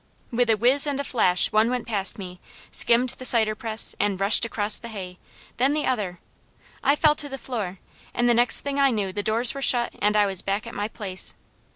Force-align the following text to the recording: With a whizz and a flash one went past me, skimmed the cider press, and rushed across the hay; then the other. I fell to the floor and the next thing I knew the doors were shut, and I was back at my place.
With 0.31 0.49
a 0.49 0.55
whizz 0.57 0.87
and 0.87 0.99
a 0.99 1.03
flash 1.03 1.51
one 1.51 1.69
went 1.69 1.85
past 1.85 2.17
me, 2.17 2.39
skimmed 2.71 3.09
the 3.09 3.23
cider 3.23 3.53
press, 3.53 3.93
and 3.99 4.19
rushed 4.19 4.45
across 4.45 4.79
the 4.79 4.87
hay; 4.87 5.19
then 5.57 5.75
the 5.75 5.85
other. 5.85 6.19
I 6.83 6.95
fell 6.95 7.13
to 7.13 7.29
the 7.29 7.37
floor 7.37 7.77
and 8.11 8.27
the 8.27 8.33
next 8.33 8.61
thing 8.61 8.79
I 8.79 8.89
knew 8.89 9.13
the 9.13 9.21
doors 9.21 9.53
were 9.53 9.61
shut, 9.61 9.93
and 10.01 10.15
I 10.15 10.25
was 10.25 10.41
back 10.41 10.65
at 10.65 10.73
my 10.73 10.87
place. 10.87 11.35